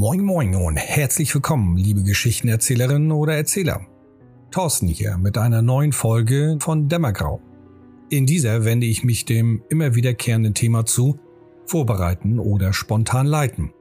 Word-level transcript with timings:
Moin 0.00 0.20
Moin 0.20 0.54
und 0.54 0.76
herzlich 0.76 1.34
willkommen, 1.34 1.76
liebe 1.76 2.04
Geschichtenerzählerinnen 2.04 3.10
oder 3.10 3.34
Erzähler. 3.34 3.84
Thorsten 4.52 4.86
hier 4.86 5.18
mit 5.18 5.36
einer 5.36 5.60
neuen 5.60 5.90
Folge 5.90 6.56
von 6.60 6.88
Dämmergrau. 6.88 7.42
In 8.08 8.24
dieser 8.24 8.64
wende 8.64 8.86
ich 8.86 9.02
mich 9.02 9.24
dem 9.24 9.60
immer 9.68 9.96
wiederkehrenden 9.96 10.54
Thema 10.54 10.86
zu, 10.86 11.18
vorbereiten 11.66 12.38
oder 12.38 12.72
spontan 12.72 13.26
leiten. 13.26 13.72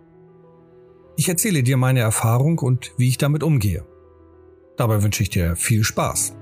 Ich 1.18 1.30
erzähle 1.30 1.62
dir 1.62 1.77
meine 1.77 2.00
Erfahrung 2.00 2.58
und 2.58 2.94
wie 2.98 3.09
ich 3.09 3.20
damit 3.20 3.44
umgehe. 3.44 3.86
Dabei 4.76 5.04
wünsche 5.04 5.22
ich 5.22 5.30
dir 5.30 5.55
viel 5.55 5.84
Spaß. 5.84 6.34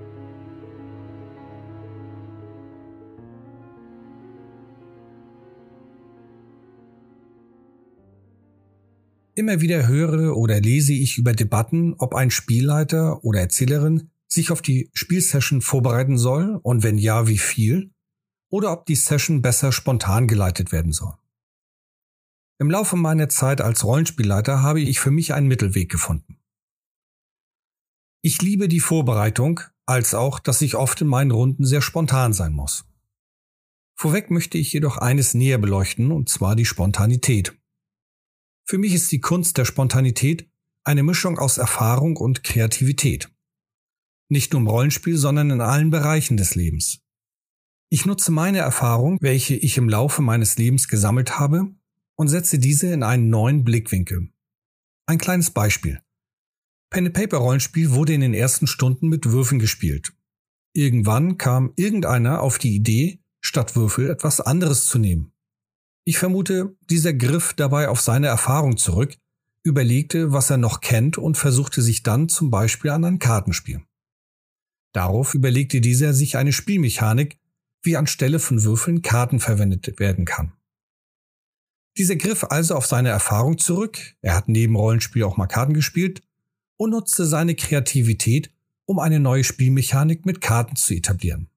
Immer 9.38 9.59
wieder 9.59 9.88
höre 9.88 10.38
oder 10.38 10.62
lese 10.62 10.94
ich 10.94 11.17
über 11.17 11.34
Debatten, 11.34 11.94
ob 11.98 12.16
ein 12.16 12.31
Spielleiter 12.31 13.23
oder 13.25 13.41
Erzählerin 13.41 14.09
sich 14.27 14.49
auf 14.49 14.61
die 14.61 14.89
Spielsession 14.94 15.61
vorbereiten 15.61 16.17
soll 16.17 16.58
und 16.63 16.84
wenn 16.84 16.98
ja, 16.98 17.27
wie 17.27 17.38
viel, 17.38 17.91
oder 18.49 18.71
ob 18.71 18.85
die 18.85 18.95
Session 18.95 19.41
besser 19.41 19.73
spontan 19.73 20.27
geleitet 20.27 20.71
werden 20.71 20.94
soll. 20.94 21.13
Im 22.59 22.71
Laufe 22.71 22.95
meiner 22.95 23.27
Zeit 23.27 23.59
als 23.59 23.84
Rollenspielleiter 23.84 24.61
habe 24.61 24.80
ich 24.80 25.02
für 25.02 25.11
mich 25.11 25.34
einen 25.34 25.47
Mittelweg 25.47 25.91
gefunden. 25.91 26.38
Ich 28.22 28.41
liebe 28.41 28.70
die 28.70 28.80
Vorbereitung, 28.80 29.59
als 29.86 30.13
auch, 30.13 30.39
dass 30.39 30.61
ich 30.61 30.75
oft 30.75 31.02
in 31.02 31.08
meinen 31.08 31.31
Runden 31.31 31.66
sehr 31.66 31.81
spontan 31.81 32.31
sein 32.31 32.53
muss. 32.53 32.86
Vorweg 33.97 34.31
möchte 34.31 34.58
ich 34.58 34.72
jedoch 34.72 34.97
eines 34.97 35.33
näher 35.33 35.58
beleuchten, 35.58 36.11
und 36.13 36.30
zwar 36.30 36.55
die 36.55 36.66
Spontanität. 36.66 37.53
Für 38.67 38.80
mich 38.80 38.95
ist 38.95 39.11
die 39.11 39.21
Kunst 39.21 39.59
der 39.59 39.66
Spontanität 39.66 40.49
eine 40.83 41.03
Mischung 41.03 41.38
aus 41.38 41.59
Erfahrung 41.59 42.17
und 42.17 42.44
Kreativität. 42.44 43.31
Nicht 44.27 44.53
nur 44.53 44.61
im 44.61 44.67
Rollenspiel, 44.67 45.17
sondern 45.17 45.52
in 45.52 45.61
allen 45.61 45.91
Bereichen 45.91 46.35
des 46.35 46.55
Lebens. 46.55 47.02
Ich 47.89 48.07
nutze 48.07 48.31
meine 48.31 48.57
Erfahrung, 48.57 49.19
welche 49.22 49.55
ich 49.55 49.77
im 49.77 49.88
Laufe 49.88 50.23
meines 50.23 50.57
Lebens 50.57 50.88
gesammelt 50.88 51.38
habe, 51.38 51.75
und 52.16 52.27
setze 52.27 52.57
diese 52.57 52.88
in 52.88 53.03
einen 53.03 53.30
neuen 53.30 53.63
Blickwinkel. 53.63 54.30
Ein 55.05 55.19
kleines 55.19 55.52
Beispiel. 55.52 56.02
Pen 56.89 57.13
Paper 57.13 57.38
Rollenspiel 57.38 57.91
wurde 57.91 58.13
in 58.13 58.22
den 58.22 58.33
ersten 58.33 58.66
Stunden 58.66 59.09
mit 59.09 59.25
Würfeln 59.27 59.59
gespielt. 59.59 60.13
Irgendwann 60.73 61.38
kam 61.38 61.73
irgendeiner 61.75 62.41
auf 62.41 62.57
die 62.57 62.73
Idee, 62.73 63.19
statt 63.41 63.75
Würfel 63.75 64.09
etwas 64.09 64.41
anderes 64.41 64.85
zu 64.85 64.97
nehmen. 64.97 65.34
Ich 66.08 66.20
vermute, 66.20 66.78
dieser 66.89 67.14
griff 67.14 67.56
dabei 67.56 67.89
auf 67.89 68.00
seine 68.00 68.28
Erfahrung 68.28 68.78
zurück, 68.78 69.17
überlegte, 69.64 70.31
was 70.31 70.52
er 70.52 70.58
noch 70.58 70.80
kennt 70.80 71.17
und 71.17 71.36
versuchte 71.36 71.81
sich 71.81 72.03
dann 72.03 72.30
zum 72.30 72.52
Beispiel 72.52 72.92
an 72.92 73.03
ein 73.03 73.20
Kartenspiel. 73.20 73.84
Darauf 74.94 75.34
überlegte 75.34 75.81
dieser 75.81 76.14
sich 76.14 76.38
eine 76.38 76.53
Spielmechanik, 76.53 77.39
wie 77.81 77.97
anstelle 77.97 78.38
von 78.38 78.64
Würfeln 78.64 79.02
Karten 79.02 79.39
verwendet 79.39 80.00
werden 80.00 80.25
kann. 80.25 80.53
Dieser 81.97 82.17
griff 82.17 82.44
also 82.44 82.75
auf 82.75 82.86
seine 82.86 83.09
Erfahrung 83.09 83.58
zurück, 83.58 83.97
er 84.22 84.36
hat 84.36 84.47
neben 84.47 84.75
Rollenspiel 84.75 85.23
auch 85.23 85.38
mal 85.38 85.47
Karten 85.47 85.73
gespielt 85.73 86.22
und 86.78 86.92
nutzte 86.92 87.25
seine 87.25 87.56
Kreativität, 87.56 88.52
um 88.86 89.00
eine 89.00 89.19
neue 89.19 89.44
Spielmechanik 89.44 90.25
mit 90.25 90.40
Karten 90.40 90.75
zu 90.75 90.94
etablieren. 90.94 91.50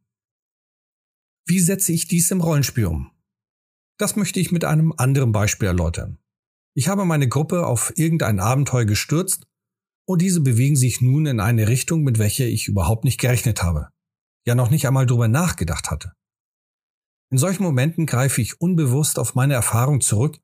Wie 1.45 1.61
setze 1.61 1.93
ich 1.93 2.09
dies 2.09 2.31
im 2.31 2.41
Rollenspiel 2.41 2.87
um? 2.87 3.11
Das 3.99 4.15
möchte 4.15 4.39
ich 4.39 4.53
mit 4.53 4.65
einem 4.65 4.95
anderen 4.97 5.33
Beispiel 5.33 5.67
erläutern. 5.69 6.19
Ich 6.75 6.89
habe 6.89 7.05
meine 7.05 7.29
Gruppe 7.29 7.67
auf 7.67 7.93
irgendein 7.97 8.39
Abenteuer 8.39 8.85
gestürzt 8.85 9.47
und 10.07 10.23
diese 10.23 10.41
bewegen 10.41 10.77
sich 10.77 11.01
nun 11.01 11.27
in 11.27 11.41
eine 11.41 11.67
Richtung, 11.67 12.05
mit 12.05 12.19
welcher 12.19 12.47
ich 12.47 12.69
überhaupt 12.69 13.05
nicht 13.05 13.21
gerechnet 13.21 13.63
habe, 13.63 13.89
ja 14.47 14.55
noch 14.55 14.71
nicht 14.71 14.87
einmal 14.87 15.05
darüber 15.05 15.27
nachgedacht 15.27 15.91
hatte. 15.91 16.13
In 17.31 17.39
solchen 17.39 17.65
Momenten 17.65 18.07
greife 18.07 18.41
ich 18.41 18.61
unbewusst 18.61 19.19
auf 19.19 19.35
meine 19.35 19.55
Erfahrung 19.55 20.01
zurück 20.01 20.39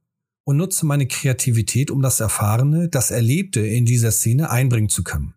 und 0.44 0.56
nutze 0.56 0.84
meine 0.84 1.06
Kreativität, 1.06 1.90
um 1.90 2.02
das 2.02 2.20
Erfahrene, 2.20 2.88
das 2.88 3.10
Erlebte 3.10 3.60
in 3.60 3.86
dieser 3.86 4.10
Szene 4.10 4.50
einbringen 4.50 4.88
zu 4.88 5.04
können. 5.04 5.34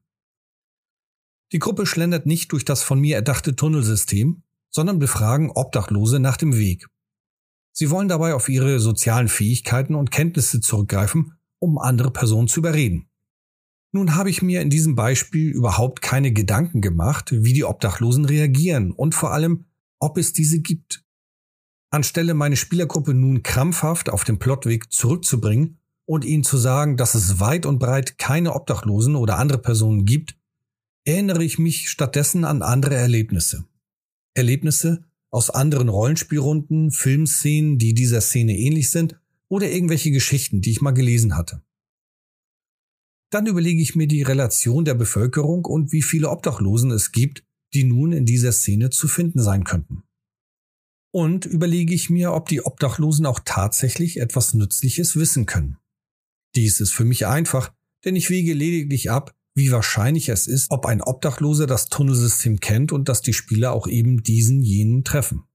Die 1.53 1.59
Gruppe 1.59 1.85
schlendert 1.85 2.25
nicht 2.25 2.51
durch 2.51 2.65
das 2.65 2.83
von 2.83 2.99
mir 2.99 3.15
erdachte 3.15 3.55
Tunnelsystem, 3.55 4.43
sondern 4.69 4.99
befragen 4.99 5.51
Obdachlose 5.51 6.19
nach 6.19 6.35
dem 6.35 6.57
Weg. 6.57 6.87
Sie 7.79 7.91
wollen 7.91 8.07
dabei 8.07 8.33
auf 8.33 8.49
ihre 8.49 8.79
sozialen 8.79 9.27
Fähigkeiten 9.27 9.93
und 9.93 10.09
Kenntnisse 10.09 10.61
zurückgreifen, 10.61 11.33
um 11.59 11.77
andere 11.77 12.09
Personen 12.09 12.47
zu 12.47 12.61
überreden. 12.61 13.07
Nun 13.91 14.15
habe 14.15 14.31
ich 14.31 14.41
mir 14.41 14.61
in 14.61 14.71
diesem 14.71 14.95
Beispiel 14.95 15.51
überhaupt 15.51 16.01
keine 16.01 16.33
Gedanken 16.33 16.81
gemacht, 16.81 17.31
wie 17.31 17.53
die 17.53 17.65
Obdachlosen 17.65 18.25
reagieren 18.25 18.91
und 18.91 19.13
vor 19.13 19.31
allem, 19.31 19.65
ob 19.99 20.17
es 20.17 20.33
diese 20.33 20.59
gibt. 20.59 21.05
Anstelle 21.91 22.33
meine 22.33 22.55
Spielergruppe 22.55 23.13
nun 23.13 23.43
krampfhaft 23.43 24.09
auf 24.09 24.23
den 24.23 24.39
Plotweg 24.39 24.91
zurückzubringen 24.91 25.79
und 26.07 26.25
ihnen 26.25 26.43
zu 26.43 26.57
sagen, 26.57 26.97
dass 26.97 27.13
es 27.13 27.39
weit 27.39 27.67
und 27.67 27.77
breit 27.77 28.17
keine 28.17 28.55
Obdachlosen 28.55 29.15
oder 29.15 29.37
andere 29.37 29.59
Personen 29.59 30.05
gibt, 30.05 30.35
erinnere 31.05 31.43
ich 31.43 31.59
mich 31.59 31.91
stattdessen 31.91 32.43
an 32.43 32.63
andere 32.63 32.95
Erlebnisse. 32.95 33.65
Erlebnisse, 34.33 35.06
aus 35.31 35.49
anderen 35.49 35.89
Rollenspielrunden, 35.89 36.91
Filmszenen, 36.91 37.77
die 37.77 37.93
dieser 37.93 38.21
Szene 38.21 38.57
ähnlich 38.57 38.89
sind, 38.89 39.19
oder 39.49 39.69
irgendwelche 39.69 40.11
Geschichten, 40.11 40.61
die 40.61 40.71
ich 40.71 40.81
mal 40.81 40.91
gelesen 40.91 41.37
hatte. 41.37 41.61
Dann 43.29 43.45
überlege 43.45 43.81
ich 43.81 43.95
mir 43.95 44.07
die 44.07 44.23
Relation 44.23 44.85
der 44.85 44.93
Bevölkerung 44.93 45.65
und 45.65 45.91
wie 45.91 46.01
viele 46.01 46.29
Obdachlosen 46.29 46.91
es 46.91 47.11
gibt, 47.11 47.43
die 47.73 47.83
nun 47.83 48.13
in 48.13 48.25
dieser 48.25 48.53
Szene 48.53 48.89
zu 48.89 49.07
finden 49.07 49.41
sein 49.41 49.63
könnten. 49.63 50.03
Und 51.13 51.45
überlege 51.45 51.93
ich 51.93 52.09
mir, 52.09 52.33
ob 52.33 52.47
die 52.47 52.65
Obdachlosen 52.65 53.25
auch 53.25 53.39
tatsächlich 53.43 54.17
etwas 54.17 54.53
Nützliches 54.53 55.15
wissen 55.17 55.45
können. 55.45 55.77
Dies 56.55 56.79
ist 56.79 56.91
für 56.91 57.05
mich 57.05 57.27
einfach, 57.27 57.73
denn 58.05 58.15
ich 58.15 58.29
wege 58.29 58.53
lediglich 58.53 59.11
ab, 59.11 59.36
wie 59.57 59.71
wahrscheinlich 59.71 60.29
es 60.29 60.45
ist, 60.45 60.69
ob 60.69 60.85
ein 60.85 61.01
Obdachloser 61.01 61.65
das 61.65 61.89
Tunnelsystem 61.89 62.59
kennt 62.59 62.91
und 62.91 63.09
dass 63.09 63.23
die 63.23 63.33
Spieler 63.33 63.71
auch 63.71 63.87
eben 63.87 64.21
diesen 64.21 64.61
jenen 64.61 65.03
treffen. 65.03 65.45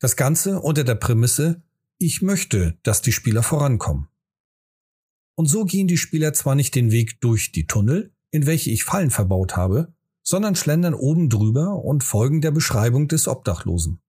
Das 0.00 0.16
Ganze 0.16 0.62
unter 0.62 0.84
der 0.84 0.94
Prämisse, 0.94 1.62
ich 1.98 2.22
möchte, 2.22 2.78
dass 2.82 3.02
die 3.02 3.12
Spieler 3.12 3.42
vorankommen. 3.42 4.08
Und 5.34 5.48
so 5.48 5.66
gehen 5.66 5.86
die 5.86 5.98
Spieler 5.98 6.32
zwar 6.32 6.54
nicht 6.54 6.74
den 6.74 6.92
Weg 6.92 7.20
durch 7.20 7.52
die 7.52 7.66
Tunnel, 7.66 8.14
in 8.30 8.46
welche 8.46 8.70
ich 8.70 8.84
Fallen 8.84 9.10
verbaut 9.10 9.54
habe, 9.54 9.92
sondern 10.22 10.56
schlendern 10.56 10.94
oben 10.94 11.28
drüber 11.28 11.84
und 11.84 12.04
folgen 12.04 12.40
der 12.40 12.52
Beschreibung 12.52 13.06
des 13.06 13.28
Obdachlosen. 13.28 14.00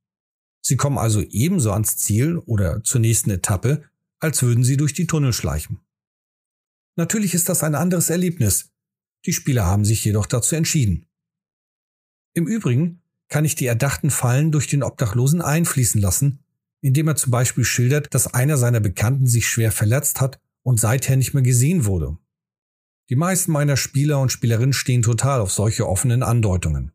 Sie 0.61 0.77
kommen 0.77 0.97
also 0.97 1.21
ebenso 1.21 1.73
ans 1.73 1.97
Ziel 1.97 2.37
oder 2.37 2.81
zur 2.85 3.01
nächsten 3.01 3.29
Etappe, 3.29 3.83
als 4.19 4.41
würden 4.41 4.63
sie 4.63 4.77
durch 4.77 4.93
die 4.93 5.05
Tunnel 5.05 5.33
schleichen. 5.33 5.81
Natürlich 6.95 7.33
ist 7.33 7.49
das 7.49 7.61
ein 7.61 7.75
anderes 7.75 8.09
Erlebnis, 8.09 8.71
die 9.25 9.33
Spieler 9.33 9.65
haben 9.65 9.85
sich 9.85 10.03
jedoch 10.05 10.25
dazu 10.25 10.55
entschieden. 10.55 11.05
Im 12.33 12.47
Übrigen 12.47 13.01
kann 13.27 13.45
ich 13.45 13.55
die 13.55 13.65
erdachten 13.65 14.11
Fallen 14.11 14.51
durch 14.51 14.67
den 14.67 14.83
Obdachlosen 14.83 15.41
einfließen 15.41 15.99
lassen, 15.99 16.39
indem 16.81 17.07
er 17.07 17.15
zum 17.15 17.31
Beispiel 17.31 17.63
schildert, 17.63 18.13
dass 18.13 18.33
einer 18.33 18.57
seiner 18.57 18.79
Bekannten 18.79 19.25
sich 19.25 19.47
schwer 19.47 19.71
verletzt 19.71 20.21
hat 20.21 20.39
und 20.61 20.79
seither 20.79 21.15
nicht 21.15 21.33
mehr 21.33 21.43
gesehen 21.43 21.85
wurde. 21.85 22.17
Die 23.09 23.15
meisten 23.15 23.51
meiner 23.51 23.77
Spieler 23.77 24.19
und 24.19 24.31
Spielerinnen 24.31 24.73
stehen 24.73 25.01
total 25.01 25.39
auf 25.39 25.51
solche 25.51 25.87
offenen 25.87 26.23
Andeutungen. 26.23 26.91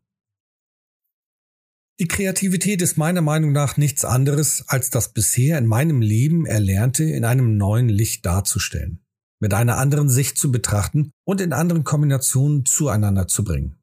Die 1.99 2.07
Kreativität 2.07 2.81
ist 2.81 2.97
meiner 2.97 3.21
Meinung 3.21 3.51
nach 3.51 3.77
nichts 3.77 4.05
anderes, 4.05 4.67
als 4.67 4.89
das 4.89 5.13
bisher 5.13 5.57
in 5.57 5.67
meinem 5.67 6.01
Leben 6.01 6.45
Erlernte 6.45 7.03
in 7.03 7.25
einem 7.25 7.57
neuen 7.57 7.89
Licht 7.89 8.25
darzustellen 8.25 9.00
mit 9.41 9.53
einer 9.53 9.77
anderen 9.77 10.07
Sicht 10.07 10.37
zu 10.37 10.51
betrachten 10.51 11.11
und 11.25 11.41
in 11.41 11.51
anderen 11.51 11.83
Kombinationen 11.83 12.65
zueinander 12.65 13.27
zu 13.27 13.43
bringen. 13.43 13.77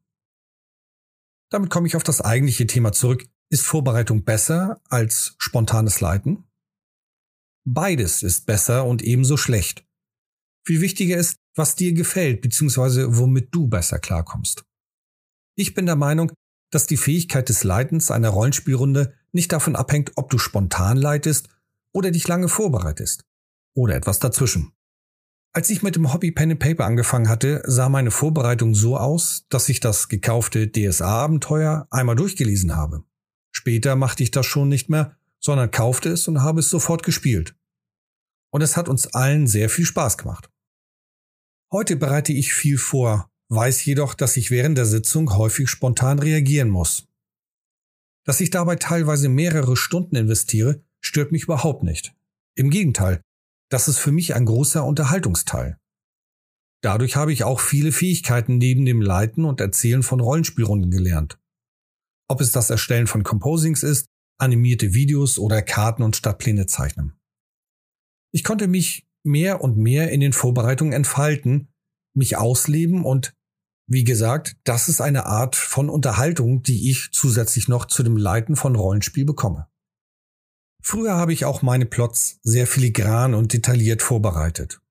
Damit 1.51 1.69
komme 1.69 1.87
ich 1.87 1.95
auf 1.95 2.03
das 2.03 2.21
eigentliche 2.21 2.65
Thema 2.65 2.91
zurück. 2.91 3.27
Ist 3.51 3.65
Vorbereitung 3.65 4.23
besser 4.23 4.81
als 4.89 5.35
spontanes 5.37 6.01
Leiten? 6.01 6.45
Beides 7.65 8.23
ist 8.23 8.45
besser 8.45 8.85
und 8.85 9.01
ebenso 9.01 9.37
schlecht. 9.37 9.85
Viel 10.65 10.81
wichtiger 10.81 11.17
ist, 11.17 11.37
was 11.55 11.75
dir 11.75 11.93
gefällt 11.93 12.41
bzw. 12.41 13.17
womit 13.17 13.53
du 13.53 13.67
besser 13.67 13.99
klarkommst. 13.99 14.63
Ich 15.55 15.73
bin 15.73 15.85
der 15.85 15.95
Meinung, 15.95 16.31
dass 16.71 16.87
die 16.87 16.97
Fähigkeit 16.97 17.49
des 17.49 17.63
Leitens 17.63 18.11
einer 18.11 18.29
Rollenspielrunde 18.29 19.13
nicht 19.31 19.51
davon 19.51 19.75
abhängt, 19.75 20.11
ob 20.15 20.29
du 20.29 20.37
spontan 20.37 20.97
leitest 20.97 21.49
oder 21.91 22.11
dich 22.11 22.27
lange 22.27 22.47
vorbereitest 22.47 23.25
oder 23.75 23.95
etwas 23.95 24.19
dazwischen. 24.19 24.71
Als 25.51 25.69
ich 25.71 25.81
mit 25.81 25.95
dem 25.95 26.13
Hobby 26.13 26.31
Pen 26.31 26.51
and 26.51 26.59
Paper 26.59 26.85
angefangen 26.85 27.27
hatte, 27.27 27.63
sah 27.65 27.89
meine 27.89 28.11
Vorbereitung 28.11 28.75
so 28.75 28.97
aus, 28.97 29.45
dass 29.49 29.67
ich 29.67 29.79
das 29.79 30.07
gekaufte 30.07 30.71
DSA-Abenteuer 30.71 31.87
einmal 31.89 32.15
durchgelesen 32.15 32.75
habe. 32.75 33.03
Später 33.51 33.95
machte 33.95 34.21
ich 34.21 34.29
das 34.29 34.45
schon 34.45 34.69
nicht 34.69 34.89
mehr, 34.89 35.17
sondern 35.39 35.71
kaufte 35.71 36.09
es 36.09 36.27
und 36.27 36.43
habe 36.43 36.59
es 36.59 36.69
sofort 36.69 37.01
gespielt. 37.01 37.55
Und 38.51 38.61
es 38.61 38.77
hat 38.77 38.89
uns 38.89 39.07
allen 39.07 39.47
sehr 39.47 39.69
viel 39.69 39.85
Spaß 39.85 40.19
gemacht. 40.19 40.51
Heute 41.71 41.95
bereite 41.95 42.31
ich 42.33 42.53
viel 42.53 42.77
vor, 42.77 43.31
weiß 43.49 43.83
jedoch, 43.85 44.13
dass 44.13 44.37
ich 44.37 44.51
während 44.51 44.77
der 44.77 44.85
Sitzung 44.85 45.35
häufig 45.35 45.69
spontan 45.69 46.19
reagieren 46.19 46.69
muss. 46.69 47.07
Dass 48.23 48.39
ich 48.39 48.51
dabei 48.51 48.75
teilweise 48.75 49.29
mehrere 49.29 49.75
Stunden 49.75 50.15
investiere, 50.15 50.83
stört 50.99 51.31
mich 51.31 51.43
überhaupt 51.43 51.83
nicht. 51.83 52.13
Im 52.55 52.69
Gegenteil, 52.69 53.21
das 53.69 53.87
ist 53.87 53.99
für 53.99 54.11
mich 54.11 54.35
ein 54.35 54.45
großer 54.45 54.83
Unterhaltungsteil. 54.83 55.77
Dadurch 56.81 57.15
habe 57.15 57.33
ich 57.33 57.43
auch 57.43 57.59
viele 57.59 57.91
Fähigkeiten 57.91 58.57
neben 58.57 58.85
dem 58.85 59.01
Leiten 59.01 59.45
und 59.45 59.59
Erzählen 59.59 60.03
von 60.03 60.19
Rollenspielrunden 60.19 60.91
gelernt. 60.91 61.37
Ob 62.29 62.41
es 62.41 62.51
das 62.51 62.69
Erstellen 62.69 63.07
von 63.07 63.23
Composings 63.23 63.83
ist, 63.83 64.05
animierte 64.39 64.93
Videos 64.93 65.37
oder 65.37 65.61
Karten 65.61 66.03
und 66.03 66.15
Stadtpläne 66.15 66.65
zeichnen. 66.65 67.19
Ich 68.31 68.43
konnte 68.43 68.67
mich 68.67 69.07
mehr 69.23 69.61
und 69.61 69.77
mehr 69.77 70.11
in 70.11 70.21
den 70.21 70.33
Vorbereitungen 70.33 70.93
entfalten, 70.93 71.67
mich 72.15 72.37
ausleben 72.37 73.03
und 73.03 73.33
wie 73.91 74.03
gesagt, 74.03 74.55
das 74.63 74.87
ist 74.87 75.01
eine 75.01 75.25
Art 75.25 75.55
von 75.55 75.89
Unterhaltung, 75.89 76.61
die 76.61 76.91
ich 76.91 77.09
zusätzlich 77.11 77.67
noch 77.67 77.85
zu 77.85 78.03
dem 78.03 78.17
Leiten 78.17 78.55
von 78.55 78.75
Rollenspiel 78.75 79.25
bekomme. 79.25 79.67
Früher 80.81 81.15
habe 81.15 81.33
ich 81.33 81.45
auch 81.45 81.61
meine 81.61 81.85
Plots 81.85 82.39
sehr 82.43 82.67
filigran 82.67 83.33
und 83.33 83.53
detailliert 83.53 84.01
vorbereitet. 84.01 84.81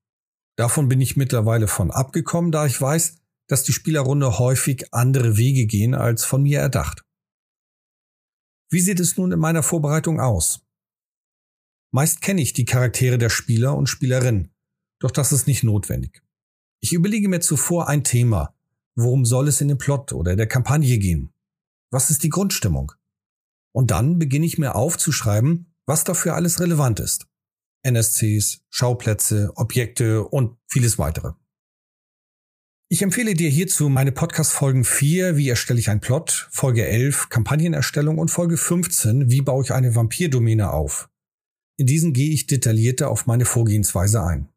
Davon 0.56 0.88
bin 0.88 1.00
ich 1.00 1.17
mittlerweile 1.17 1.69
von 1.69 1.90
abgekommen, 1.90 2.52
da 2.52 2.67
ich 2.67 2.81
weiß, 2.81 3.17
dass 3.49 3.62
die 3.62 3.73
Spielerrunde 3.73 4.38
häufig 4.38 4.93
andere 4.93 5.37
Wege 5.37 5.67
gehen 5.67 5.94
als 5.94 6.25
von 6.25 6.43
mir 6.43 6.61
erdacht. 6.61 7.05
Wie 8.70 8.81
sieht 8.81 9.00
es 9.00 9.17
nun 9.17 9.32
in 9.32 9.38
meiner 9.38 9.62
Vorbereitung 9.62 10.20
aus? 10.20 10.61
Meist 11.91 12.20
kenne 12.20 12.43
ich 12.43 12.52
die 12.52 12.67
Charaktere 12.67 13.17
der 13.17 13.31
Spieler 13.31 13.75
und 13.75 13.87
Spielerinnen, 13.87 14.52
doch 15.00 15.11
das 15.11 15.32
ist 15.32 15.46
nicht 15.46 15.64
notwendig. 15.64 16.23
Ich 16.81 16.93
überlege 16.93 17.29
mir 17.29 17.41
zuvor 17.41 17.88
ein 17.88 18.05
Thema. 18.05 18.55
Worum 18.94 19.25
soll 19.25 19.49
es 19.49 19.61
in 19.61 19.69
dem 19.69 19.79
Plot 19.79 20.12
oder 20.12 20.37
der 20.37 20.46
Kampagne 20.46 20.99
gehen? 20.99 21.32
Was 21.91 22.11
ist 22.11 22.23
die 22.25 22.29
Grundstimmung? 22.29 22.93
Und 23.73 23.91
dann 23.91 24.19
beginne 24.19 24.44
ich 24.44 24.58
mir 24.58 24.75
aufzuschreiben, 24.75 25.68
was 25.88 26.05
dafür 26.05 26.35
alles 26.35 26.61
relevant 26.61 27.00
ist. 27.00 27.26
NSCs, 27.82 28.61
Schauplätze, 28.69 29.52
Objekte 29.56 30.25
und 30.25 30.58
vieles 30.69 30.99
weitere. 30.99 31.32
Ich 32.90 33.02
empfehle 33.02 33.35
dir 33.35 33.50
hierzu 33.50 33.88
meine 33.88 34.12
Podcast-Folgen 34.12 34.85
4, 34.85 35.37
wie 35.37 35.49
erstelle 35.49 35.81
ich 35.81 35.90
einen 35.90 36.00
Plot, 36.00 36.49
Folge 36.50 36.87
11, 36.87 37.29
Kampagnenerstellung 37.29 38.19
und 38.19 38.31
Folge 38.31 38.56
15, 38.56 39.31
wie 39.31 39.40
baue 39.40 39.64
ich 39.64 39.73
eine 39.73 39.94
Vampirdomäne 39.94 40.70
auf. 40.73 41.11
In 41.79 41.87
diesen 41.87 42.12
gehe 42.12 42.32
ich 42.32 42.46
detaillierter 42.46 43.11
auf 43.11 43.26
meine 43.26 43.44
Vorgehensweise 43.44 44.23
ein. 44.23 44.49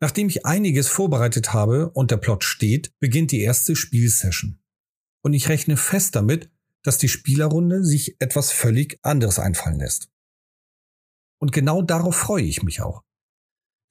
Nachdem 0.00 0.28
ich 0.28 0.44
einiges 0.44 0.88
vorbereitet 0.88 1.52
habe 1.52 1.90
und 1.90 2.10
der 2.10 2.18
Plot 2.18 2.44
steht, 2.44 2.92
beginnt 3.00 3.32
die 3.32 3.40
erste 3.40 3.76
Spielsession. 3.76 4.58
Und 5.22 5.32
ich 5.32 5.48
rechne 5.48 5.76
fest 5.76 6.14
damit, 6.16 6.50
dass 6.86 6.98
die 6.98 7.08
Spielerrunde 7.08 7.84
sich 7.84 8.20
etwas 8.20 8.52
völlig 8.52 8.98
anderes 9.02 9.38
einfallen 9.38 9.80
lässt. 9.80 10.08
Und 11.38 11.52
genau 11.52 11.82
darauf 11.82 12.16
freue 12.16 12.44
ich 12.44 12.62
mich 12.62 12.80
auch. 12.80 13.02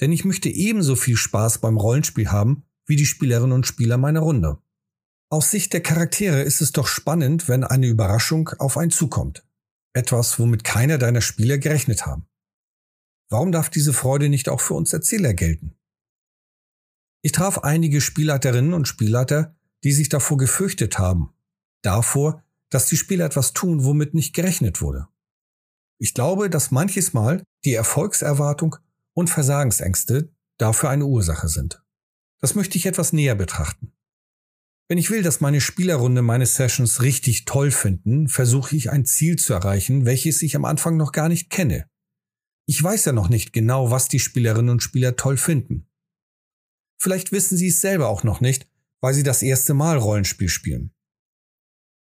Denn 0.02 0.12
ich 0.12 0.26
möchte 0.26 0.50
ebenso 0.50 0.96
viel 0.96 1.18
Spaß 1.18 1.60
beim 1.60 1.78
Rollenspiel 1.78 2.32
haben 2.32 2.64
wie 2.86 2.96
die 2.96 3.06
Spielerinnen 3.06 3.52
und 3.52 3.68
Spieler 3.68 3.98
meiner 3.98 4.20
Runde. 4.22 4.60
Aus 5.30 5.52
Sicht 5.52 5.74
der 5.74 5.82
Charaktere 5.82 6.42
ist 6.42 6.62
es 6.62 6.72
doch 6.72 6.88
spannend, 6.88 7.50
wenn 7.50 7.64
eine 7.64 7.88
Überraschung 7.88 8.50
auf 8.60 8.78
einen 8.78 8.92
zukommt. 8.92 9.46
Etwas, 9.94 10.40
womit 10.40 10.64
keiner 10.64 10.98
deiner 10.98 11.22
Spieler 11.22 11.58
gerechnet 11.58 12.06
haben. 12.06 12.28
Warum 13.30 13.52
darf 13.52 13.70
diese 13.70 13.92
Freude 13.92 14.30
nicht 14.30 14.50
auch 14.50 14.62
für 14.62 14.76
uns 14.76 14.94
Erzähler 14.94 15.34
gelten? 15.34 15.76
Ich 17.24 17.32
traf 17.32 17.60
einige 17.60 18.02
Spielleiterinnen 18.02 18.74
und 18.74 18.88
Spielleiter, 18.88 19.56
die 19.84 19.94
sich 19.94 20.10
davor 20.10 20.38
gefürchtet 20.38 21.00
haben. 21.00 21.34
Davor, 21.82 22.45
dass 22.70 22.88
die 22.88 22.98
Spieler 22.98 23.26
etwas 23.26 23.54
tun, 23.54 23.84
womit 23.84 24.14
nicht 24.14 24.34
gerechnet 24.34 24.82
wurde. 24.82 25.08
Ich 25.98 26.14
glaube, 26.14 26.50
dass 26.50 26.72
manches 26.72 27.14
Mal 27.14 27.44
die 27.64 27.74
Erfolgserwartung 27.74 28.76
und 29.14 29.30
Versagensängste 29.30 30.34
dafür 30.58 30.90
eine 30.90 31.06
Ursache 31.06 31.48
sind. 31.48 31.84
Das 32.42 32.56
möchte 32.56 32.78
ich 32.78 32.86
etwas 32.86 33.14
näher 33.14 33.36
betrachten. 33.36 33.94
Wenn 34.88 34.98
ich 34.98 35.10
will, 35.10 35.24
dass 35.24 35.42
meine 35.42 35.62
Spielerrunde 35.62 36.22
meine 36.22 36.46
Sessions 36.46 37.02
richtig 37.02 37.46
toll 37.46 37.72
finden, 37.72 38.28
versuche 38.28 38.76
ich 38.76 38.92
ein 38.92 39.06
Ziel 39.06 39.36
zu 39.38 39.54
erreichen, 39.54 40.06
welches 40.06 40.42
ich 40.44 40.56
am 40.56 40.66
Anfang 40.66 40.96
noch 40.96 41.12
gar 41.12 41.28
nicht 41.28 41.50
kenne. 41.50 41.90
Ich 42.68 42.82
weiß 42.82 43.06
ja 43.06 43.12
noch 43.12 43.30
nicht 43.30 43.52
genau, 43.54 43.90
was 43.90 44.10
die 44.10 44.20
Spielerinnen 44.20 44.70
und 44.70 44.84
Spieler 44.84 45.16
toll 45.16 45.38
finden. 45.38 45.88
Vielleicht 47.00 47.32
wissen 47.32 47.58
sie 47.58 47.68
es 47.68 47.82
selber 47.82 48.10
auch 48.10 48.24
noch 48.24 48.42
nicht, 48.42 48.68
weil 49.02 49.14
sie 49.14 49.24
das 49.24 49.42
erste 49.42 49.74
Mal 49.74 49.98
Rollenspiel 49.98 50.50
spielen. 50.50 50.95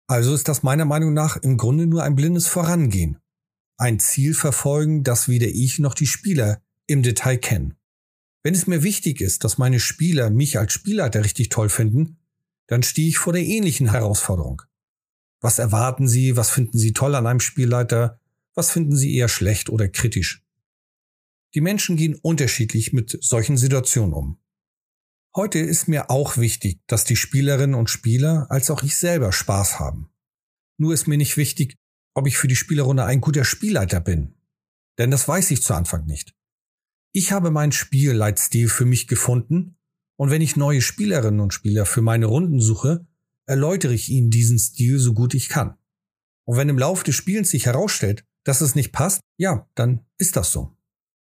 Also 0.07 0.33
ist 0.33 0.47
das 0.47 0.63
meiner 0.63 0.85
Meinung 0.85 1.13
nach 1.13 1.37
im 1.37 1.57
Grunde 1.57 1.87
nur 1.87 2.03
ein 2.03 2.15
blindes 2.15 2.47
Vorangehen. 2.47 3.17
Ein 3.77 3.99
Ziel 3.99 4.33
verfolgen, 4.33 5.03
das 5.03 5.27
weder 5.27 5.47
ich 5.47 5.79
noch 5.79 5.93
die 5.95 6.07
Spieler 6.07 6.61
im 6.87 7.01
Detail 7.01 7.37
kennen. 7.37 7.75
Wenn 8.43 8.53
es 8.53 8.67
mir 8.67 8.83
wichtig 8.83 9.21
ist, 9.21 9.43
dass 9.43 9.57
meine 9.57 9.79
Spieler 9.79 10.29
mich 10.29 10.59
als 10.59 10.73
Spielleiter 10.73 11.23
richtig 11.23 11.49
toll 11.49 11.69
finden, 11.69 12.19
dann 12.67 12.83
stehe 12.83 13.07
ich 13.07 13.17
vor 13.17 13.33
der 13.33 13.41
ähnlichen 13.41 13.91
Herausforderung. 13.91 14.61
Was 15.41 15.59
erwarten 15.59 16.07
Sie? 16.07 16.37
Was 16.37 16.51
finden 16.51 16.77
Sie 16.77 16.93
toll 16.93 17.15
an 17.15 17.25
einem 17.25 17.39
Spielleiter? 17.39 18.19
Was 18.53 18.71
finden 18.71 18.95
Sie 18.95 19.15
eher 19.15 19.27
schlecht 19.27 19.69
oder 19.69 19.89
kritisch? 19.89 20.45
Die 21.55 21.61
Menschen 21.61 21.97
gehen 21.97 22.15
unterschiedlich 22.15 22.93
mit 22.93 23.17
solchen 23.21 23.57
Situationen 23.57 24.13
um. 24.13 24.37
Heute 25.37 25.59
ist 25.59 25.89
mir 25.89 26.09
auch 26.09 26.37
wichtig, 26.37 26.79
dass 26.87 27.03
die 27.03 27.17
Spielerinnen 27.17 27.75
und 27.75 27.89
Spieler 27.89 28.47
als 28.49 28.71
auch 28.71 28.83
ich 28.83 28.95
selber 28.95 29.33
Spaß 29.33 29.79
haben. 29.79 30.09
Nur 30.77 30.93
ist 30.93 31.09
mir 31.09 31.17
nicht 31.17 31.35
wichtig, 31.35 31.75
ob 32.13 32.25
ich 32.25 32.37
für 32.37 32.47
die 32.47 32.55
Spielerrunde 32.55 33.03
ein 33.03 33.19
guter 33.19 33.43
Spielleiter 33.43 33.99
bin. 33.99 34.37
Denn 34.97 35.11
das 35.11 35.27
weiß 35.27 35.51
ich 35.51 35.61
zu 35.61 35.73
Anfang 35.73 36.05
nicht. 36.05 36.33
Ich 37.11 37.33
habe 37.33 37.51
meinen 37.51 37.73
Spielleitstil 37.73 38.69
für 38.69 38.85
mich 38.85 39.09
gefunden 39.09 39.77
und 40.17 40.29
wenn 40.29 40.41
ich 40.41 40.55
neue 40.55 40.81
Spielerinnen 40.81 41.41
und 41.41 41.53
Spieler 41.53 41.85
für 41.85 42.01
meine 42.01 42.27
Runden 42.27 42.61
suche, 42.61 43.05
erläutere 43.45 43.93
ich 43.93 44.07
ihnen 44.07 44.31
diesen 44.31 44.57
Stil 44.57 44.99
so 44.99 45.13
gut 45.13 45.33
ich 45.33 45.49
kann. 45.49 45.77
Und 46.45 46.55
wenn 46.55 46.69
im 46.69 46.79
Laufe 46.79 47.03
des 47.03 47.15
Spielens 47.15 47.49
sich 47.49 47.65
herausstellt, 47.65 48.23
dass 48.45 48.61
es 48.61 48.73
nicht 48.73 48.93
passt, 48.93 49.19
ja, 49.37 49.69
dann 49.75 50.05
ist 50.17 50.37
das 50.37 50.53
so. 50.53 50.77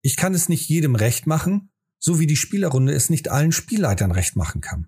Ich 0.04 0.18
kann 0.18 0.36
es 0.36 0.50
nicht 0.50 0.70
jedem 0.70 0.94
recht 0.94 1.26
machen, 1.26 1.72
so 2.00 2.20
wie 2.20 2.28
die 2.28 2.36
Spielerrunde 2.36 2.94
es 2.94 3.10
nicht 3.10 3.30
allen 3.30 3.52
Spielleitern 3.52 4.12
recht 4.12 4.36
machen 4.36 4.62
kann. 4.62 4.88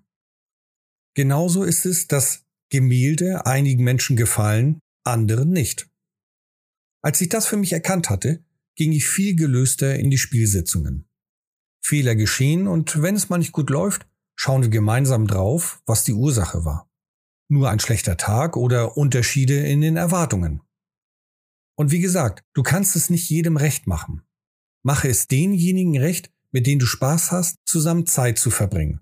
Genauso 1.14 1.64
ist 1.64 1.86
es, 1.86 2.06
dass 2.06 2.44
Gemälde 2.70 3.46
einigen 3.46 3.82
Menschen 3.82 4.16
gefallen, 4.16 4.80
anderen 5.04 5.50
nicht. 5.50 5.88
Als 7.02 7.20
ich 7.20 7.28
das 7.28 7.46
für 7.46 7.56
mich 7.56 7.72
erkannt 7.72 8.10
hatte, 8.10 8.44
ging 8.76 8.92
ich 8.92 9.08
viel 9.08 9.34
gelöster 9.34 9.98
in 9.98 10.10
die 10.10 10.18
Spielsitzungen. 10.18 11.08
Fehler 11.82 12.14
geschehen 12.14 12.68
und 12.68 13.02
wenn 13.02 13.16
es 13.16 13.28
mal 13.28 13.38
nicht 13.38 13.52
gut 13.52 13.70
läuft, 13.70 14.06
schauen 14.36 14.62
wir 14.62 14.68
gemeinsam 14.68 15.26
drauf, 15.26 15.82
was 15.86 16.04
die 16.04 16.12
Ursache 16.12 16.64
war. 16.64 16.88
Nur 17.48 17.68
ein 17.70 17.80
schlechter 17.80 18.16
Tag 18.16 18.56
oder 18.56 18.96
Unterschiede 18.96 19.66
in 19.66 19.80
den 19.80 19.96
Erwartungen. 19.96 20.62
Und 21.76 21.90
wie 21.90 22.00
gesagt, 22.00 22.44
du 22.52 22.62
kannst 22.62 22.94
es 22.94 23.10
nicht 23.10 23.28
jedem 23.28 23.56
recht 23.56 23.86
machen. 23.86 24.22
Mache 24.82 25.08
es 25.08 25.26
denjenigen 25.26 25.98
recht, 25.98 26.30
mit 26.52 26.66
denen 26.66 26.80
du 26.80 26.86
Spaß 26.86 27.32
hast, 27.32 27.56
zusammen 27.64 28.06
Zeit 28.06 28.38
zu 28.38 28.50
verbringen. 28.50 29.00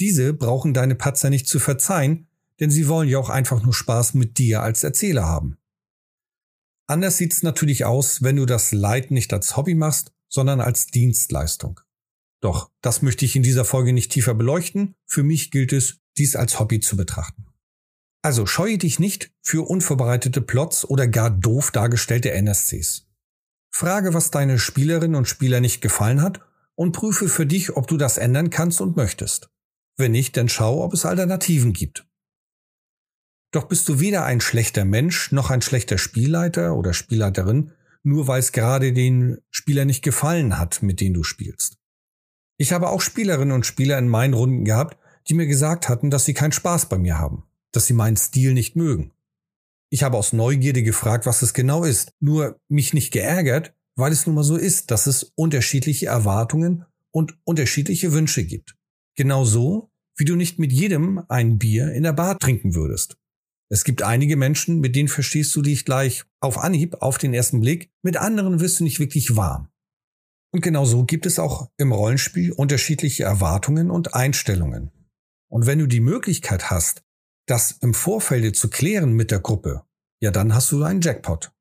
Diese 0.00 0.34
brauchen 0.34 0.74
deine 0.74 0.94
Patzer 0.94 1.30
nicht 1.30 1.48
zu 1.48 1.58
verzeihen, 1.58 2.28
denn 2.60 2.70
sie 2.70 2.88
wollen 2.88 3.08
ja 3.08 3.18
auch 3.18 3.30
einfach 3.30 3.62
nur 3.62 3.74
Spaß 3.74 4.14
mit 4.14 4.38
dir 4.38 4.62
als 4.62 4.84
Erzähler 4.84 5.24
haben. 5.24 5.56
Anders 6.86 7.16
sieht's 7.16 7.42
natürlich 7.42 7.84
aus, 7.84 8.22
wenn 8.22 8.36
du 8.36 8.46
das 8.46 8.72
Leid 8.72 9.10
nicht 9.10 9.32
als 9.32 9.56
Hobby 9.56 9.74
machst, 9.74 10.12
sondern 10.28 10.60
als 10.60 10.86
Dienstleistung. 10.86 11.80
Doch 12.40 12.70
das 12.82 13.00
möchte 13.00 13.24
ich 13.24 13.36
in 13.36 13.42
dieser 13.42 13.64
Folge 13.64 13.92
nicht 13.92 14.12
tiefer 14.12 14.34
beleuchten. 14.34 14.94
Für 15.06 15.22
mich 15.22 15.50
gilt 15.50 15.72
es, 15.72 15.98
dies 16.18 16.36
als 16.36 16.58
Hobby 16.60 16.80
zu 16.80 16.96
betrachten. 16.96 17.46
Also 18.22 18.46
scheue 18.46 18.78
dich 18.78 18.98
nicht 18.98 19.32
für 19.40 19.66
unvorbereitete 19.68 20.42
Plots 20.42 20.84
oder 20.84 21.06
gar 21.06 21.30
doof 21.30 21.70
dargestellte 21.70 22.32
NSCs. 22.32 23.06
Frage, 23.70 24.14
was 24.14 24.30
deine 24.30 24.58
Spielerinnen 24.58 25.16
und 25.16 25.28
Spieler 25.28 25.60
nicht 25.60 25.80
gefallen 25.80 26.20
hat 26.20 26.40
und 26.76 26.92
prüfe 26.92 27.28
für 27.28 27.46
dich, 27.46 27.76
ob 27.76 27.86
du 27.86 27.96
das 27.96 28.18
ändern 28.18 28.50
kannst 28.50 28.80
und 28.80 28.96
möchtest. 28.96 29.50
Wenn 29.96 30.12
nicht, 30.12 30.36
dann 30.36 30.48
schau, 30.48 30.82
ob 30.82 30.92
es 30.92 31.04
Alternativen 31.04 31.72
gibt. 31.72 32.06
Doch 33.52 33.68
bist 33.68 33.88
du 33.88 34.00
weder 34.00 34.24
ein 34.24 34.40
schlechter 34.40 34.84
Mensch 34.84 35.30
noch 35.30 35.50
ein 35.50 35.62
schlechter 35.62 35.98
Spielleiter 35.98 36.74
oder 36.74 36.92
Spielleiterin, 36.92 37.70
nur 38.02 38.26
weil 38.26 38.40
es 38.40 38.50
gerade 38.50 38.92
den 38.92 39.38
Spieler 39.50 39.84
nicht 39.84 40.02
gefallen 40.02 40.58
hat, 40.58 40.82
mit 40.82 41.00
denen 41.00 41.14
du 41.14 41.22
spielst. 41.22 41.78
Ich 42.58 42.72
habe 42.72 42.88
auch 42.88 43.00
Spielerinnen 43.00 43.54
und 43.54 43.66
Spieler 43.66 43.98
in 43.98 44.08
meinen 44.08 44.34
Runden 44.34 44.64
gehabt, 44.64 44.98
die 45.28 45.34
mir 45.34 45.46
gesagt 45.46 45.88
hatten, 45.88 46.10
dass 46.10 46.24
sie 46.24 46.34
keinen 46.34 46.52
Spaß 46.52 46.88
bei 46.88 46.98
mir 46.98 47.18
haben, 47.18 47.44
dass 47.72 47.86
sie 47.86 47.94
meinen 47.94 48.16
Stil 48.16 48.52
nicht 48.52 48.76
mögen. 48.76 49.12
Ich 49.90 50.02
habe 50.02 50.16
aus 50.16 50.32
Neugierde 50.32 50.82
gefragt, 50.82 51.24
was 51.24 51.42
es 51.42 51.54
genau 51.54 51.84
ist, 51.84 52.12
nur 52.18 52.60
mich 52.68 52.92
nicht 52.94 53.12
geärgert, 53.12 53.74
weil 53.96 54.12
es 54.12 54.26
nun 54.26 54.34
mal 54.34 54.44
so 54.44 54.56
ist, 54.56 54.90
dass 54.90 55.06
es 55.06 55.32
unterschiedliche 55.34 56.06
Erwartungen 56.06 56.84
und 57.10 57.36
unterschiedliche 57.44 58.12
Wünsche 58.12 58.44
gibt. 58.44 58.76
Genauso, 59.16 59.90
wie 60.16 60.24
du 60.24 60.36
nicht 60.36 60.58
mit 60.58 60.72
jedem 60.72 61.22
ein 61.28 61.58
Bier 61.58 61.92
in 61.92 62.02
der 62.02 62.12
Bar 62.12 62.38
trinken 62.38 62.74
würdest. 62.74 63.16
Es 63.70 63.84
gibt 63.84 64.02
einige 64.02 64.36
Menschen, 64.36 64.80
mit 64.80 64.94
denen 64.94 65.08
verstehst 65.08 65.54
du 65.56 65.62
dich 65.62 65.84
gleich 65.84 66.24
auf 66.40 66.58
Anhieb, 66.58 66.96
auf 67.00 67.18
den 67.18 67.34
ersten 67.34 67.60
Blick, 67.60 67.90
mit 68.02 68.16
anderen 68.16 68.60
wirst 68.60 68.80
du 68.80 68.84
nicht 68.84 69.00
wirklich 69.00 69.36
warm. 69.36 69.68
Und 70.52 70.60
genauso 70.60 71.04
gibt 71.04 71.26
es 71.26 71.38
auch 71.38 71.70
im 71.78 71.90
Rollenspiel 71.90 72.52
unterschiedliche 72.52 73.24
Erwartungen 73.24 73.90
und 73.90 74.14
Einstellungen. 74.14 74.92
Und 75.48 75.66
wenn 75.66 75.78
du 75.78 75.86
die 75.86 76.00
Möglichkeit 76.00 76.70
hast, 76.70 77.02
das 77.46 77.72
im 77.80 77.94
Vorfeld 77.94 78.56
zu 78.56 78.68
klären 78.68 79.14
mit 79.14 79.30
der 79.30 79.40
Gruppe, 79.40 79.84
ja 80.20 80.30
dann 80.30 80.54
hast 80.54 80.70
du 80.72 80.82
einen 80.82 81.00
Jackpot. 81.00 81.53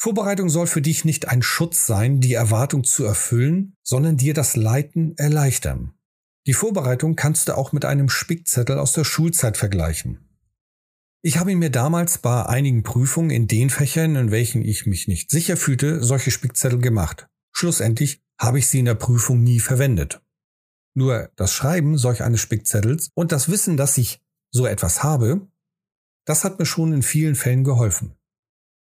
Vorbereitung 0.00 0.48
soll 0.48 0.68
für 0.68 0.80
dich 0.80 1.04
nicht 1.04 1.26
ein 1.26 1.42
Schutz 1.42 1.84
sein, 1.84 2.20
die 2.20 2.34
Erwartung 2.34 2.84
zu 2.84 3.04
erfüllen, 3.04 3.74
sondern 3.82 4.16
dir 4.16 4.32
das 4.32 4.54
Leiten 4.54 5.16
erleichtern. 5.16 5.92
Die 6.46 6.52
Vorbereitung 6.52 7.16
kannst 7.16 7.48
du 7.48 7.56
auch 7.56 7.72
mit 7.72 7.84
einem 7.84 8.08
Spickzettel 8.08 8.78
aus 8.78 8.92
der 8.92 9.02
Schulzeit 9.02 9.56
vergleichen. 9.56 10.20
Ich 11.20 11.38
habe 11.38 11.56
mir 11.56 11.70
damals 11.70 12.18
bei 12.18 12.46
einigen 12.46 12.84
Prüfungen 12.84 13.30
in 13.30 13.48
den 13.48 13.70
Fächern, 13.70 14.14
in 14.14 14.30
welchen 14.30 14.62
ich 14.62 14.86
mich 14.86 15.08
nicht 15.08 15.32
sicher 15.32 15.56
fühlte, 15.56 16.02
solche 16.04 16.30
Spickzettel 16.30 16.78
gemacht. 16.78 17.26
Schlussendlich 17.52 18.22
habe 18.40 18.60
ich 18.60 18.68
sie 18.68 18.78
in 18.78 18.84
der 18.84 18.94
Prüfung 18.94 19.42
nie 19.42 19.58
verwendet. 19.58 20.22
Nur 20.94 21.32
das 21.34 21.52
Schreiben 21.52 21.98
solch 21.98 22.22
eines 22.22 22.40
Spickzettels 22.40 23.10
und 23.14 23.32
das 23.32 23.48
Wissen, 23.48 23.76
dass 23.76 23.98
ich 23.98 24.20
so 24.52 24.64
etwas 24.64 25.02
habe, 25.02 25.48
das 26.24 26.44
hat 26.44 26.60
mir 26.60 26.66
schon 26.66 26.92
in 26.92 27.02
vielen 27.02 27.34
Fällen 27.34 27.64
geholfen. 27.64 28.17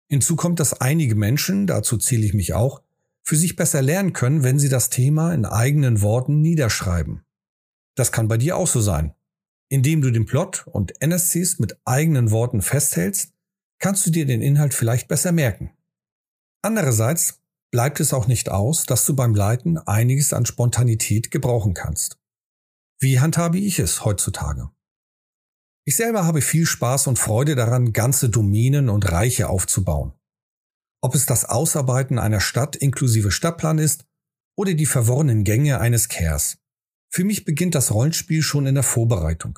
Hinzu 0.09 0.35
kommt, 0.35 0.59
dass 0.59 0.81
einige 0.81 1.15
Menschen, 1.15 1.67
dazu 1.67 1.97
zähle 1.97 2.25
ich 2.25 2.33
mich 2.33 2.53
auch, 2.53 2.81
für 3.23 3.35
sich 3.35 3.55
besser 3.55 3.81
lernen 3.81 4.13
können, 4.13 4.43
wenn 4.43 4.57
sie 4.57 4.69
das 4.69 4.89
Thema 4.89 5.33
in 5.33 5.45
eigenen 5.45 6.01
Worten 6.01 6.41
niederschreiben. 6.41 7.23
Das 7.95 8.11
kann 8.11 8.27
bei 8.27 8.37
dir 8.37 8.57
auch 8.57 8.67
so 8.67 8.81
sein. 8.81 9.13
Indem 9.69 10.01
du 10.01 10.09
den 10.09 10.25
Plot 10.25 10.65
und 10.65 10.99
NSCs 10.99 11.59
mit 11.59 11.77
eigenen 11.85 12.31
Worten 12.31 12.63
festhältst, 12.63 13.33
kannst 13.77 14.05
du 14.05 14.09
dir 14.09 14.25
den 14.25 14.41
Inhalt 14.41 14.73
vielleicht 14.73 15.07
besser 15.07 15.31
merken. 15.31 15.71
Andererseits 16.63 17.41
bleibt 17.71 17.99
es 17.99 18.13
auch 18.13 18.25
nicht 18.25 18.49
aus, 18.49 18.85
dass 18.85 19.05
du 19.05 19.15
beim 19.15 19.35
Leiten 19.35 19.77
einiges 19.77 20.33
an 20.33 20.47
Spontanität 20.47 21.29
gebrauchen 21.29 21.75
kannst. 21.75 22.17
Wie 22.99 23.19
handhabe 23.19 23.59
ich 23.59 23.77
es 23.77 24.03
heutzutage? 24.03 24.71
Ich 25.89 25.95
selber 25.95 26.27
habe 26.27 26.43
viel 26.43 26.67
Spaß 26.67 27.07
und 27.07 27.17
Freude 27.17 27.55
daran, 27.55 27.93
ganze 27.93 28.29
Domänen 28.29 28.89
und 28.89 29.11
Reiche 29.11 29.49
aufzubauen. 29.49 30.13
Ob 31.01 31.15
es 31.15 31.25
das 31.25 31.45
Ausarbeiten 31.45 32.19
einer 32.19 32.41
Stadt 32.41 32.75
inklusive 32.75 33.31
Stadtplan 33.31 33.79
ist 33.79 34.05
oder 34.55 34.75
die 34.75 34.85
verworrenen 34.85 35.43
Gänge 35.43 35.79
eines 35.79 36.07
Kers. 36.07 36.59
Für 37.11 37.23
mich 37.23 37.43
beginnt 37.43 37.73
das 37.73 37.91
Rollenspiel 37.91 38.43
schon 38.43 38.67
in 38.67 38.75
der 38.75 38.83
Vorbereitung. 38.83 39.57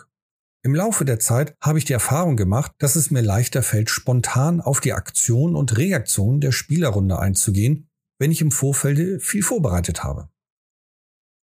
Im 0.63 0.73
Laufe 0.73 1.03
der 1.03 1.19
Zeit 1.19 1.53
habe 1.59 1.79
ich 1.79 1.83
die 1.83 1.91
Erfahrung 1.91 2.37
gemacht, 2.37 2.71
dass 2.77 2.95
es 2.95 3.11
mir 3.11 3.19
leichter 3.19 3.61
fällt, 3.61 3.89
spontan 3.89 4.61
auf 4.61 4.79
die 4.79 4.93
Aktion 4.93 5.53
und 5.53 5.77
Reaktion 5.77 6.39
der 6.39 6.53
Spielerrunde 6.53 7.19
einzugehen, 7.19 7.89
wenn 8.19 8.31
ich 8.31 8.39
im 8.39 8.51
Vorfeld 8.51 9.21
viel 9.21 9.43
vorbereitet 9.43 10.05
habe. 10.05 10.29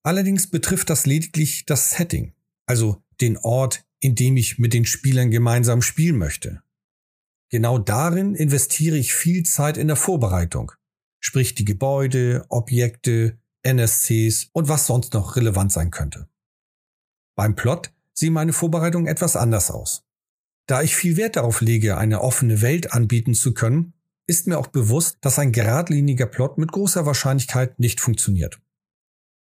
Allerdings 0.04 0.48
betrifft 0.48 0.88
das 0.88 1.04
lediglich 1.04 1.66
das 1.66 1.90
Setting, 1.90 2.32
also 2.64 3.04
den 3.20 3.36
Ort, 3.36 3.84
in 4.00 4.14
dem 4.14 4.36
ich 4.36 4.58
mit 4.58 4.72
den 4.72 4.86
Spielern 4.86 5.30
gemeinsam 5.30 5.82
spielen 5.82 6.18
möchte. 6.18 6.62
Genau 7.50 7.78
darin 7.78 8.34
investiere 8.34 8.96
ich 8.96 9.12
viel 9.12 9.42
Zeit 9.44 9.76
in 9.76 9.88
der 9.88 9.96
Vorbereitung, 9.96 10.72
sprich 11.20 11.54
die 11.54 11.64
Gebäude, 11.64 12.44
Objekte, 12.48 13.38
NSCs 13.62 14.48
und 14.52 14.68
was 14.68 14.86
sonst 14.86 15.14
noch 15.14 15.36
relevant 15.36 15.72
sein 15.72 15.90
könnte. 15.90 16.28
Beim 17.36 17.56
Plot 17.56 17.92
sieht 18.14 18.32
meine 18.32 18.52
Vorbereitung 18.52 19.06
etwas 19.06 19.36
anders 19.36 19.70
aus. 19.70 20.04
Da 20.66 20.82
ich 20.82 20.94
viel 20.94 21.16
Wert 21.16 21.36
darauf 21.36 21.60
lege, 21.60 21.98
eine 21.98 22.20
offene 22.20 22.62
Welt 22.62 22.92
anbieten 22.92 23.34
zu 23.34 23.52
können, 23.54 23.94
ist 24.26 24.46
mir 24.46 24.58
auch 24.58 24.68
bewusst, 24.68 25.18
dass 25.22 25.38
ein 25.38 25.50
geradliniger 25.50 26.26
Plot 26.26 26.58
mit 26.58 26.70
großer 26.70 27.04
Wahrscheinlichkeit 27.04 27.80
nicht 27.80 28.00
funktioniert. 28.00 28.60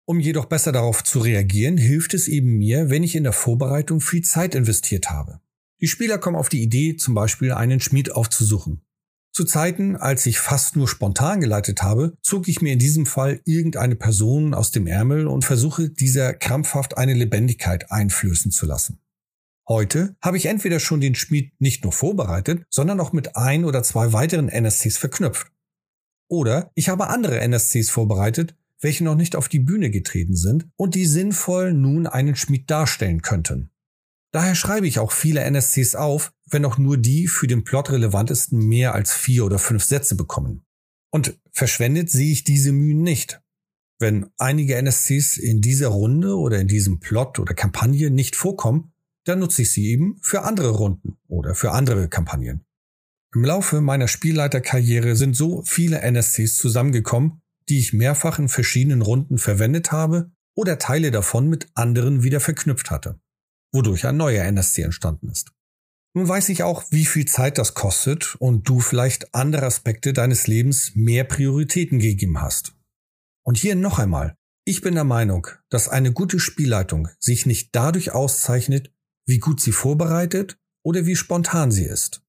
Um 0.08 0.20
jedoch 0.20 0.46
besser 0.46 0.72
darauf 0.72 1.04
zu 1.04 1.20
reagieren, 1.20 1.78
hilft 1.78 2.14
es 2.14 2.28
eben 2.28 2.58
mir, 2.58 2.92
wenn 2.92 3.04
ich 3.04 3.16
in 3.16 3.24
der 3.24 3.34
Vorbereitung 3.34 4.02
viel 4.02 4.22
Zeit 4.22 4.54
investiert 4.54 5.10
habe. 5.10 5.40
Die 5.82 5.88
Spieler 5.88 6.20
kommen 6.20 6.38
auf 6.38 6.50
die 6.50 6.62
Idee, 6.62 6.96
zum 6.96 7.16
Beispiel 7.16 7.52
einen 7.52 7.80
Schmied 7.80 8.12
aufzusuchen. 8.12 8.82
Zu 9.34 9.44
Zeiten, 9.44 9.98
als 9.98 10.26
ich 10.28 10.40
fast 10.40 10.76
nur 10.76 10.88
spontan 10.88 11.42
geleitet 11.42 11.82
habe, 11.82 12.18
zog 12.22 12.48
ich 12.48 12.62
mir 12.62 12.72
in 12.72 12.80
diesem 12.80 13.06
Fall 13.06 13.42
irgendeine 13.44 13.96
Person 13.96 14.54
aus 14.54 14.72
dem 14.72 14.88
Ärmel 14.88 15.28
und 15.28 15.44
versuche 15.44 15.90
dieser 15.90 16.34
krampfhaft 16.34 16.98
eine 16.98 17.14
Lebendigkeit 17.14 17.92
einflößen 17.92 18.52
zu 18.52 18.66
lassen. 18.66 19.02
Heute 19.68 20.16
habe 20.22 20.38
ich 20.38 20.46
entweder 20.46 20.80
schon 20.80 21.02
den 21.02 21.16
Schmied 21.16 21.60
nicht 21.60 21.84
nur 21.84 21.92
vorbereitet, 21.92 22.64
sondern 22.70 23.00
auch 23.00 23.12
mit 23.12 23.36
ein 23.36 23.66
oder 23.66 23.82
zwei 23.82 24.14
weiteren 24.14 24.48
NSCs 24.48 24.98
verknüpft. 24.98 25.52
Oder 26.30 26.72
ich 26.76 26.90
habe 26.90 27.08
andere 27.08 27.40
NSCs 27.42 27.90
vorbereitet, 27.90 28.56
welche 28.82 29.03
noch 29.03 29.15
nicht 29.15 29.36
auf 29.36 29.50
die 29.50 29.60
Bühne 29.60 29.89
getreten 29.89 30.36
sind 30.36 30.67
und 30.75 30.96
die 30.96 31.05
sinnvoll 31.05 31.74
nun 31.74 32.08
einen 32.08 32.36
Schmied 32.36 32.70
darstellen 32.70 33.22
könnten. 33.22 33.72
Daher 34.32 34.55
schreibe 34.55 34.88
ich 34.88 35.00
auch 35.00 35.12
viele 35.12 35.41
NSCs 35.41 35.96
auf, 35.96 36.34
wenn 36.50 36.65
auch 36.65 36.77
nur 36.77 36.98
die 36.98 37.27
für 37.27 37.48
den 37.48 37.63
Plot 37.63 37.91
relevantesten 37.91 38.60
mehr 38.60 38.94
als 38.94 39.13
vier 39.13 39.46
oder 39.46 39.60
fünf 39.60 39.84
Sätze 39.84 40.15
bekommen. 40.15 40.65
Und 41.10 41.39
verschwendet 41.51 42.10
sehe 42.10 42.34
ich 42.34 42.44
diese 42.44 42.74
Mühen 42.74 43.01
nicht. 43.01 43.41
Wenn 43.98 44.25
einige 44.38 44.75
NSCs 44.75 45.38
in 45.38 45.62
dieser 45.62 45.88
Runde 45.88 46.36
oder 46.38 46.60
in 46.60 46.67
diesem 46.67 47.00
Plot 47.00 47.39
oder 47.39 47.53
Kampagne 47.53 48.12
nicht 48.12 48.36
vorkommen, 48.36 48.91
dann 49.24 49.39
nutze 49.39 49.62
ich 49.62 49.72
sie 49.72 49.88
eben 49.88 50.17
für 50.22 50.41
andere 50.41 50.72
Runden 50.72 51.17
oder 51.27 51.55
für 51.55 51.72
andere 51.72 52.10
Kampagnen. 52.10 52.65
Im 53.34 53.44
Laufe 53.44 53.82
meiner 53.82 54.08
Spielleiterkarriere 54.08 55.15
sind 55.15 55.36
so 55.36 55.63
viele 55.63 56.01
NSCs 56.01 56.58
zusammengekommen, 56.58 57.41
die 57.70 57.80
ich 57.80 57.94
mehrfach 57.94 58.40
in 58.40 58.50
verschiedenen 58.50 59.02
Runden 59.02 59.38
verwendet 59.38 59.92
habe 59.92 60.32
oder 60.56 60.80
Teile 60.80 61.12
davon 61.12 61.50
mit 61.50 61.68
anderen 61.74 62.24
wieder 62.24 62.40
verknüpft 62.40 62.92
hatte 62.92 63.20
wodurch 63.76 64.08
ein 64.08 64.18
neuer 64.18 64.44
NSC 64.46 64.82
entstanden 64.82 65.30
ist. 65.30 65.52
Nun 66.16 66.28
weiß 66.28 66.50
ich 66.50 66.64
auch, 66.64 66.86
wie 66.92 67.06
viel 67.06 67.26
Zeit 67.26 67.58
das 67.58 67.74
kostet 67.74 68.36
und 68.36 68.68
du 68.68 68.80
vielleicht 68.80 69.36
andere 69.36 69.66
Aspekte 69.66 70.14
deines 70.14 70.48
Lebens 70.48 70.94
mehr 70.96 71.26
Prioritäten 71.26 72.00
gegeben 72.00 72.42
hast. 72.42 72.74
Und 73.46 73.58
hier 73.58 73.76
noch 73.76 74.00
einmal. 74.00 74.36
Ich 74.68 74.82
bin 74.82 74.96
der 74.96 75.04
Meinung, 75.04 75.48
dass 75.70 75.90
eine 75.90 76.12
gute 76.12 76.40
Spielleitung 76.40 77.10
sich 77.20 77.46
nicht 77.46 77.76
dadurch 77.76 78.12
auszeichnet, 78.12 78.92
wie 79.28 79.40
gut 79.40 79.62
sie 79.62 79.74
vorbereitet 79.74 80.58
oder 80.84 81.06
wie 81.06 81.16
spontan 81.16 81.70
sie 81.70 81.84
ist. 81.84 82.24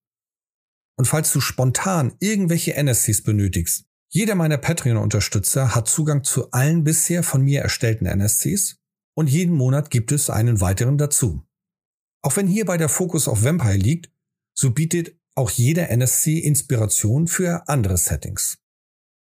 Und 0.99 1.07
falls 1.07 1.33
du 1.33 1.40
spontan 1.40 2.14
irgendwelche 2.19 2.75
NSCs 2.75 3.23
benötigst, 3.23 3.86
jeder 4.08 4.34
meiner 4.34 4.58
Patreon-Unterstützer 4.58 5.75
hat 5.75 5.88
Zugang 5.88 6.25
zu 6.25 6.50
allen 6.52 6.84
bisher 6.84 7.22
von 7.22 7.42
mir 7.42 7.60
erstellten 7.60 8.06
NSCs 8.06 8.76
und 9.14 9.28
jeden 9.28 9.54
Monat 9.54 9.90
gibt 9.90 10.12
es 10.12 10.30
einen 10.30 10.60
weiteren 10.60 10.98
dazu. 10.98 11.42
Auch 12.22 12.36
wenn 12.36 12.46
hierbei 12.46 12.76
der 12.76 12.88
Fokus 12.88 13.28
auf 13.28 13.44
Vampire 13.44 13.76
liegt, 13.76 14.10
so 14.54 14.70
bietet 14.70 15.18
auch 15.34 15.50
jeder 15.50 15.90
NSC 15.90 16.38
Inspiration 16.38 17.26
für 17.26 17.68
andere 17.68 17.96
Settings. 17.96 18.58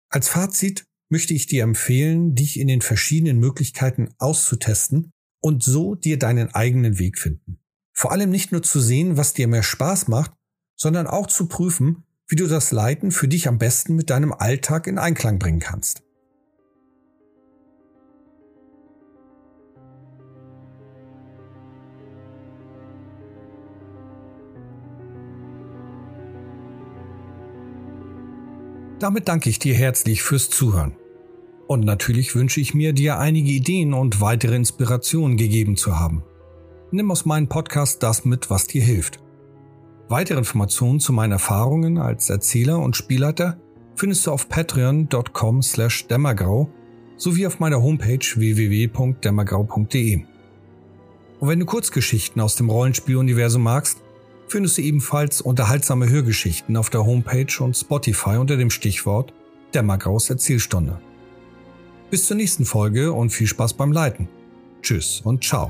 Als 0.09 0.27
Fazit 0.27 0.85
möchte 1.09 1.33
ich 1.33 1.47
dir 1.47 1.63
empfehlen, 1.63 2.35
dich 2.35 2.59
in 2.59 2.67
den 2.67 2.81
verschiedenen 2.81 3.39
Möglichkeiten 3.39 4.13
auszutesten 4.17 5.11
und 5.41 5.63
so 5.63 5.95
dir 5.95 6.17
deinen 6.17 6.49
eigenen 6.49 6.99
Weg 6.99 7.19
finden. 7.19 7.59
Vor 7.93 8.11
allem 8.11 8.29
nicht 8.29 8.51
nur 8.51 8.63
zu 8.63 8.79
sehen, 8.79 9.17
was 9.17 9.33
dir 9.33 9.47
mehr 9.47 9.63
Spaß 9.63 10.07
macht, 10.07 10.33
sondern 10.75 11.07
auch 11.07 11.27
zu 11.27 11.47
prüfen, 11.47 12.05
wie 12.29 12.35
du 12.35 12.47
das 12.47 12.71
Leiten 12.71 13.11
für 13.11 13.27
dich 13.27 13.47
am 13.47 13.57
besten 13.57 13.95
mit 13.95 14.11
deinem 14.11 14.31
Alltag 14.31 14.85
in 14.85 14.99
Einklang 14.99 15.39
bringen 15.39 15.59
kannst. 15.59 16.03
Damit 28.99 29.27
danke 29.27 29.49
ich 29.49 29.59
dir 29.59 29.73
herzlich 29.73 30.21
fürs 30.21 30.49
Zuhören. 30.49 30.95
Und 31.67 31.85
natürlich 31.85 32.35
wünsche 32.35 32.59
ich 32.59 32.73
mir, 32.73 32.93
dir 32.93 33.17
einige 33.17 33.49
Ideen 33.49 33.93
und 33.93 34.21
weitere 34.21 34.55
Inspirationen 34.55 35.37
gegeben 35.37 35.77
zu 35.77 35.99
haben. 35.99 36.23
Nimm 36.91 37.09
aus 37.09 37.25
meinem 37.25 37.47
Podcast 37.47 38.03
das 38.03 38.25
mit, 38.25 38.49
was 38.49 38.67
dir 38.67 38.83
hilft. 38.83 39.19
Weitere 40.09 40.39
Informationen 40.39 40.99
zu 40.99 41.13
meinen 41.13 41.33
Erfahrungen 41.33 41.99
als 41.99 42.31
Erzähler 42.31 42.79
und 42.79 42.95
Spielleiter 42.95 43.59
findest 43.95 44.25
du 44.25 44.31
auf 44.31 44.49
patreon.com 44.49 45.61
slash 45.61 46.07
dämmergrau 46.07 46.67
sowie 47.15 47.45
auf 47.45 47.59
meiner 47.59 47.81
Homepage 47.83 48.19
www.dämmergrau.de. 48.35 50.23
Und 51.39 51.47
wenn 51.47 51.59
du 51.59 51.65
Kurzgeschichten 51.65 52.41
aus 52.41 52.55
dem 52.55 52.71
Rollenspieluniversum 52.71 53.61
magst, 53.61 54.01
findest 54.47 54.79
du 54.79 54.81
ebenfalls 54.81 55.41
unterhaltsame 55.41 56.09
Hörgeschichten 56.09 56.75
auf 56.75 56.89
der 56.89 57.05
Homepage 57.05 57.63
und 57.63 57.77
Spotify 57.77 58.37
unter 58.37 58.57
dem 58.57 58.71
Stichwort 58.71 59.33
Dämmergraus 59.75 60.29
Erzählstunde. 60.31 60.99
Bis 62.09 62.25
zur 62.25 62.37
nächsten 62.37 62.65
Folge 62.65 63.13
und 63.13 63.29
viel 63.29 63.45
Spaß 63.45 63.73
beim 63.73 63.91
Leiten. 63.91 64.27
Tschüss 64.81 65.21
und 65.23 65.43
ciao. 65.43 65.69